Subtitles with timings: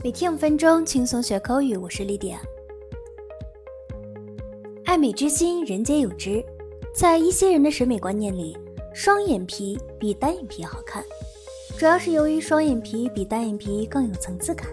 [0.00, 1.76] 每天五分钟，轻松学口语。
[1.76, 2.40] 我是丽迪亚。
[4.84, 6.40] 爱美之心，人皆有之。
[6.94, 8.56] 在一些人的审美观念里，
[8.94, 11.04] 双眼皮比单眼皮好看，
[11.76, 14.68] 主要是由于双眼皮比单眼皮更有层次感，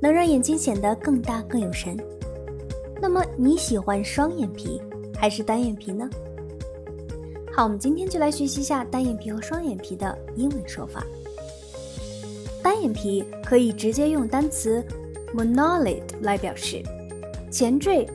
[0.00, 1.94] 能让眼睛显得更大更有神。
[3.02, 4.80] 那么你喜欢双眼皮
[5.14, 6.08] 还是单眼皮呢？
[7.52, 11.06] 好，我们今天就来学习一下单眼皮和双眼皮的英文说法。
[12.83, 14.83] 单眼皮可以直接用单词
[15.33, 16.83] monolid 来表示，
[17.51, 18.07] 前缀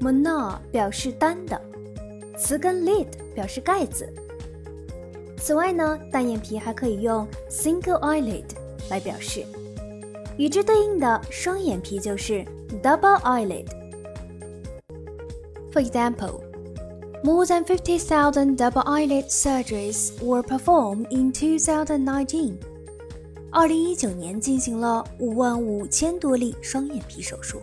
[0.00, 1.60] mono 表示单的，
[2.36, 4.08] 词根 lid 表示盖子。
[5.36, 8.44] 此外呢，单眼皮还可以用 single eyelid
[8.90, 9.44] 来表示，
[10.36, 12.44] 与之对应的双眼皮就是
[12.82, 16.40] double eyelid。For example.
[17.22, 22.56] More than 50,000 double eyelid surgeries were performed in 2019.
[23.57, 27.61] 二零一九年进行了五万五千多例双眼皮手术。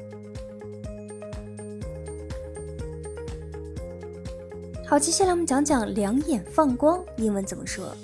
[4.86, 7.94] 好，接下来我们讲讲两眼放光，英文怎么说？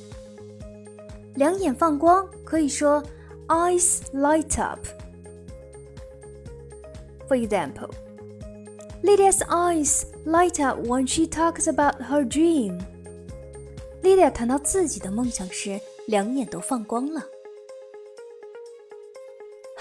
[1.36, 3.03] 两眼放光可以说
[3.47, 4.80] eyes light up。
[7.27, 7.89] For example.
[9.02, 12.80] Lydia's eyes light up when she talks about her dream.
[14.02, 17.25] Lydia 谈到自己的梦想时，两眼都放光了。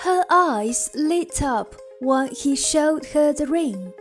[0.03, 3.91] Her eyes lit up when he showed her the ring.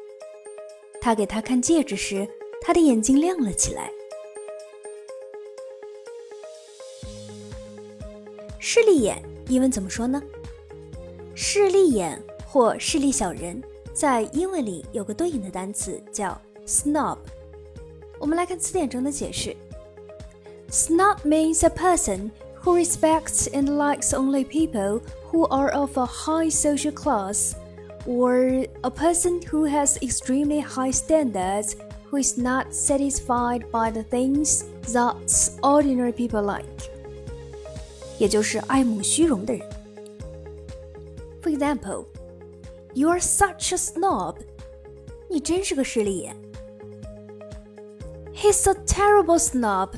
[1.00, 2.28] 他给她看戒指时，
[2.60, 3.90] 她的眼睛亮了起来。
[8.58, 10.22] 势利眼英文怎么说呢？
[11.34, 13.62] 势利眼或势利小人。
[13.94, 17.16] 在英文里有个对应的单词叫 snob。
[18.18, 19.56] 我们来看词典中的解释
[20.70, 22.30] ：snob means a person
[22.65, 27.55] who respects and likes only people who are of a high social class,
[28.05, 34.65] or a person who has extremely high standards who is not satisfied by the things
[34.93, 35.15] that
[35.63, 36.65] ordinary people like。
[38.19, 39.67] 也就是爱慕虚荣的人。
[41.41, 42.05] For example.
[42.93, 44.35] You're such a snob.
[45.29, 46.35] 你真是个势利眼。
[48.33, 49.91] He's a terrible snob.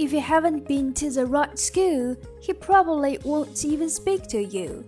[0.00, 4.84] If you haven't been to the right school, he probably won't even speak to you.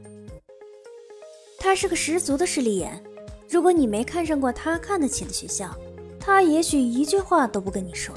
[1.58, 3.02] 他是个十足的势利眼。
[3.48, 5.74] 如果你没看上过他看得起的学校，
[6.20, 8.14] 他也许一句话都不跟你说。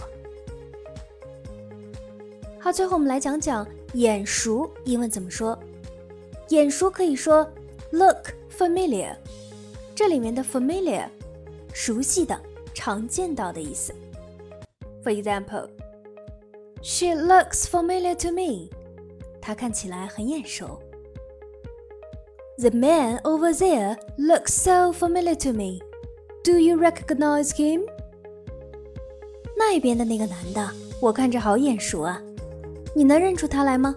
[2.60, 5.58] 好，最后我们来讲讲眼熟，英文怎么说？
[6.50, 7.50] 眼熟可以说
[7.92, 9.16] look。Familiar，
[9.96, 11.08] 这里面的 familiar，
[11.74, 12.40] 熟悉的、
[12.76, 13.92] 常见到的意思。
[15.04, 15.68] For example,
[16.83, 18.71] She looks familiar to me.
[19.41, 20.81] 她看起来很眼熟。
[22.59, 25.81] The man over there looks so familiar to me.
[26.43, 27.83] Do you recognize him?
[29.57, 30.71] 那边的那个男的，
[31.01, 32.23] 我看着好眼熟啊，
[32.95, 33.97] 你能认出他来吗？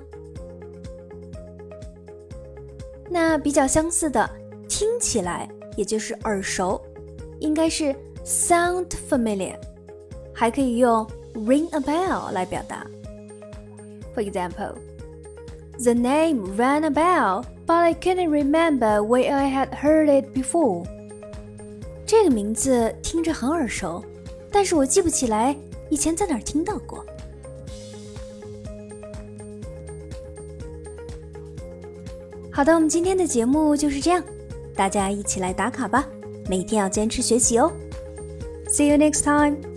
[3.09, 4.29] 那比较相似的。
[4.67, 6.81] 听起来也就是耳熟，
[7.39, 9.55] 应该是 sound familiar，
[10.33, 11.05] 还可以用
[11.38, 12.86] ring a bell 来表达。
[14.14, 14.76] For example,
[15.82, 20.86] the name rang a bell, but I couldn't remember where I had heard it before.
[22.06, 24.04] 这个名字听着很耳熟，
[24.52, 25.56] 但是我记不起来
[25.90, 27.04] 以前在哪儿听到过。
[32.52, 34.22] 好的，我们今天的节目就是这样。
[34.76, 36.06] 大家一起来打卡吧，
[36.48, 37.72] 每天要坚持学习哦。
[38.68, 39.67] See you next time.